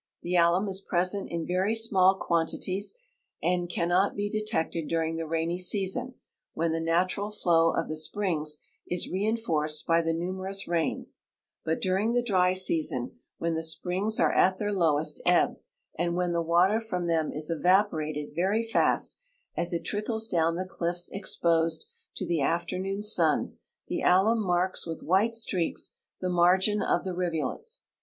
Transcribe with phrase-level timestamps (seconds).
[0.23, 2.95] The alum is present in A'ery small quanti ties,
[3.43, 6.15] and cannot be detected during the rainy season,
[6.57, 11.21] Avhen the natural floAV of the springs is reinforced by the numerous rains;
[11.63, 15.57] but during the diy season, AAdien the springs are at their loAvest ehb
[15.99, 19.19] and Avhen the Avater from them is evaporated A'^ery fast
[19.55, 23.57] as it trickles doAvn the cliffs exposed to the afternoon sun,
[23.87, 27.83] the alum marks AA'ith Avhite streaks the margin of the rivulets.